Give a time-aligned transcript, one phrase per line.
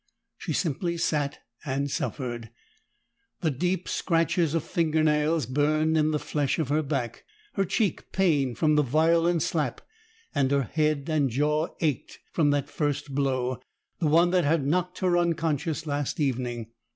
[0.39, 2.49] She simply sat and suffered;
[3.41, 8.57] the deep scratches of fingernails burned in the flesh of her back, her cheek pained
[8.57, 9.79] from the violent slap,
[10.33, 13.59] and her head and jaw ached from that first blow,
[13.99, 16.71] the one that had knocked her unconscious last evening.